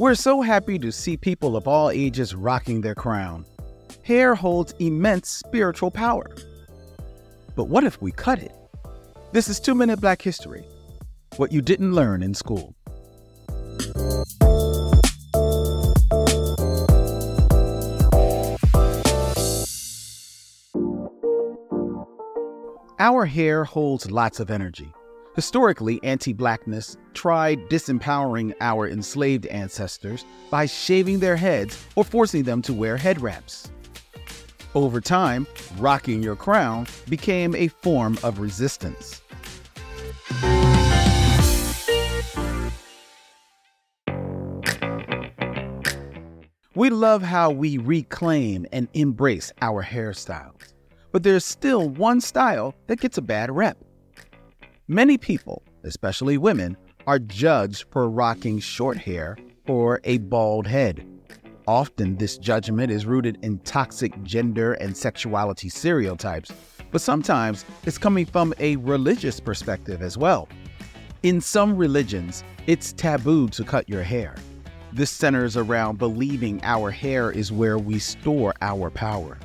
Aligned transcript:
We're 0.00 0.14
so 0.14 0.40
happy 0.40 0.78
to 0.78 0.90
see 0.92 1.18
people 1.18 1.58
of 1.58 1.68
all 1.68 1.90
ages 1.90 2.34
rocking 2.34 2.80
their 2.80 2.94
crown. 2.94 3.44
Hair 4.02 4.34
holds 4.34 4.72
immense 4.78 5.28
spiritual 5.28 5.90
power. 5.90 6.24
But 7.54 7.64
what 7.64 7.84
if 7.84 8.00
we 8.00 8.10
cut 8.10 8.38
it? 8.38 8.54
This 9.32 9.46
is 9.46 9.60
Two 9.60 9.74
Minute 9.74 10.00
Black 10.00 10.22
History 10.22 10.64
What 11.36 11.52
You 11.52 11.60
Didn't 11.60 11.92
Learn 11.92 12.22
in 12.22 12.32
School. 12.32 12.74
Our 22.98 23.26
hair 23.26 23.64
holds 23.64 24.10
lots 24.10 24.40
of 24.40 24.50
energy. 24.50 24.94
Historically, 25.36 26.02
anti 26.02 26.32
blackness 26.32 26.96
tried 27.14 27.60
disempowering 27.68 28.52
our 28.60 28.88
enslaved 28.88 29.46
ancestors 29.46 30.24
by 30.50 30.66
shaving 30.66 31.20
their 31.20 31.36
heads 31.36 31.82
or 31.94 32.04
forcing 32.04 32.42
them 32.42 32.60
to 32.62 32.74
wear 32.74 32.96
head 32.96 33.20
wraps. 33.20 33.70
Over 34.74 35.00
time, 35.00 35.46
rocking 35.78 36.22
your 36.22 36.36
crown 36.36 36.86
became 37.08 37.54
a 37.54 37.68
form 37.68 38.18
of 38.24 38.40
resistance. 38.40 39.22
We 46.74 46.88
love 46.88 47.22
how 47.22 47.50
we 47.50 47.78
reclaim 47.78 48.66
and 48.72 48.88
embrace 48.94 49.52
our 49.60 49.84
hairstyles, 49.84 50.72
but 51.12 51.22
there's 51.22 51.44
still 51.44 51.88
one 51.88 52.20
style 52.20 52.74
that 52.86 53.00
gets 53.00 53.18
a 53.18 53.22
bad 53.22 53.54
rep. 53.54 53.76
Many 54.90 55.18
people, 55.18 55.62
especially 55.84 56.36
women, 56.36 56.76
are 57.06 57.20
judged 57.20 57.84
for 57.92 58.10
rocking 58.10 58.58
short 58.58 58.96
hair 58.96 59.38
or 59.68 60.00
a 60.02 60.18
bald 60.18 60.66
head. 60.66 61.06
Often, 61.68 62.16
this 62.16 62.36
judgment 62.36 62.90
is 62.90 63.06
rooted 63.06 63.38
in 63.42 63.60
toxic 63.60 64.20
gender 64.24 64.72
and 64.72 64.96
sexuality 64.96 65.68
stereotypes, 65.68 66.50
but 66.90 67.00
sometimes 67.00 67.64
it's 67.84 67.98
coming 67.98 68.26
from 68.26 68.52
a 68.58 68.74
religious 68.78 69.38
perspective 69.38 70.02
as 70.02 70.18
well. 70.18 70.48
In 71.22 71.40
some 71.40 71.76
religions, 71.76 72.42
it's 72.66 72.92
taboo 72.92 73.46
to 73.50 73.62
cut 73.62 73.88
your 73.88 74.02
hair. 74.02 74.34
This 74.92 75.12
centers 75.12 75.56
around 75.56 75.98
believing 75.98 76.60
our 76.64 76.90
hair 76.90 77.30
is 77.30 77.52
where 77.52 77.78
we 77.78 78.00
store 78.00 78.54
our 78.60 78.90
power. 78.90 79.38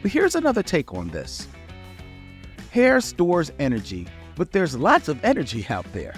But 0.00 0.10
here's 0.10 0.36
another 0.36 0.62
take 0.62 0.94
on 0.94 1.08
this 1.08 1.48
hair 2.70 3.02
stores 3.02 3.52
energy, 3.58 4.06
but 4.40 4.52
there's 4.52 4.74
lots 4.74 5.08
of 5.08 5.22
energy 5.22 5.66
out 5.68 5.84
there. 5.92 6.14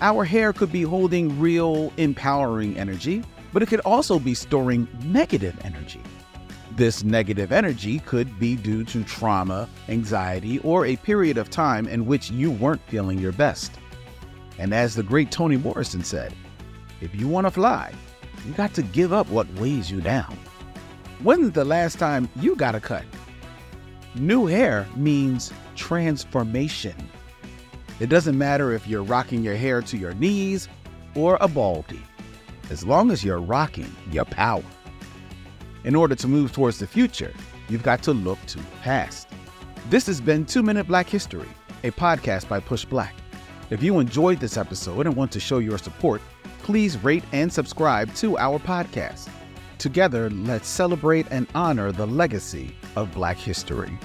Our 0.00 0.24
hair 0.24 0.52
could 0.52 0.72
be 0.72 0.82
holding 0.82 1.38
real, 1.38 1.92
empowering 1.96 2.76
energy, 2.76 3.22
but 3.52 3.62
it 3.62 3.68
could 3.68 3.78
also 3.82 4.18
be 4.18 4.34
storing 4.34 4.88
negative 5.04 5.56
energy. 5.62 6.02
This 6.72 7.04
negative 7.04 7.52
energy 7.52 8.00
could 8.00 8.36
be 8.40 8.56
due 8.56 8.82
to 8.86 9.04
trauma, 9.04 9.68
anxiety, 9.88 10.58
or 10.64 10.86
a 10.86 10.96
period 10.96 11.38
of 11.38 11.50
time 11.50 11.86
in 11.86 12.04
which 12.04 12.32
you 12.32 12.50
weren't 12.50 12.82
feeling 12.88 13.20
your 13.20 13.30
best. 13.30 13.70
And 14.58 14.74
as 14.74 14.96
the 14.96 15.04
great 15.04 15.30
Toni 15.30 15.56
Morrison 15.56 16.02
said, 16.02 16.34
if 17.00 17.14
you 17.14 17.28
want 17.28 17.46
to 17.46 17.52
fly, 17.52 17.92
you 18.44 18.54
got 18.54 18.74
to 18.74 18.82
give 18.82 19.12
up 19.12 19.28
what 19.28 19.46
weighs 19.54 19.88
you 19.88 20.00
down. 20.00 20.36
When's 21.20 21.52
the 21.52 21.64
last 21.64 22.00
time 22.00 22.28
you 22.34 22.56
got 22.56 22.74
a 22.74 22.80
cut? 22.80 23.04
New 24.16 24.46
hair 24.46 24.84
means 24.96 25.52
transformation. 25.76 26.96
It 28.02 28.08
doesn't 28.08 28.36
matter 28.36 28.72
if 28.72 28.88
you're 28.88 29.04
rocking 29.04 29.44
your 29.44 29.54
hair 29.54 29.80
to 29.80 29.96
your 29.96 30.12
knees 30.14 30.68
or 31.14 31.38
a 31.40 31.46
baldy, 31.46 32.02
as 32.68 32.84
long 32.84 33.12
as 33.12 33.22
you're 33.22 33.40
rocking 33.40 33.94
your 34.10 34.24
power. 34.24 34.64
In 35.84 35.94
order 35.94 36.16
to 36.16 36.26
move 36.26 36.50
towards 36.50 36.80
the 36.80 36.86
future, 36.88 37.32
you've 37.68 37.84
got 37.84 38.02
to 38.02 38.12
look 38.12 38.44
to 38.46 38.58
the 38.58 38.76
past. 38.82 39.28
This 39.88 40.04
has 40.06 40.20
been 40.20 40.44
Two 40.44 40.64
Minute 40.64 40.88
Black 40.88 41.08
History, 41.08 41.46
a 41.84 41.92
podcast 41.92 42.48
by 42.48 42.58
Push 42.58 42.86
Black. 42.86 43.14
If 43.70 43.84
you 43.84 44.00
enjoyed 44.00 44.40
this 44.40 44.56
episode 44.56 45.06
and 45.06 45.14
want 45.14 45.30
to 45.30 45.38
show 45.38 45.58
your 45.58 45.78
support, 45.78 46.20
please 46.64 46.98
rate 47.04 47.22
and 47.30 47.52
subscribe 47.52 48.12
to 48.16 48.36
our 48.36 48.58
podcast. 48.58 49.28
Together, 49.78 50.28
let's 50.30 50.66
celebrate 50.66 51.28
and 51.30 51.46
honor 51.54 51.92
the 51.92 52.08
legacy 52.08 52.74
of 52.96 53.14
Black 53.14 53.36
history. 53.36 53.96